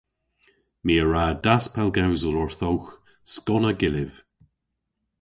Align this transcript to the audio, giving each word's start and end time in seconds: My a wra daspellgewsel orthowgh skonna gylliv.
My 0.85 0.93
a 1.03 1.05
wra 1.05 1.23
daspellgewsel 1.43 2.35
orthowgh 2.43 2.89
skonna 3.33 3.71
gylliv. 3.79 4.13